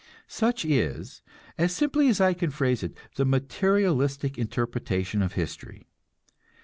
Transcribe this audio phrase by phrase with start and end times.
[0.25, 1.21] Such is,
[1.59, 5.85] as simply as I can phrase it, the materialistic interpretation of history.